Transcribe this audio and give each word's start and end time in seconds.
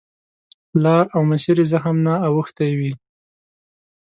لار 0.83 1.05
او 1.15 1.21
مسیر 1.31 1.57
یې 1.61 1.65
زخم 1.73 1.95
نه 2.05 2.13
اوښتی 2.27 2.71
وي. 2.79 2.93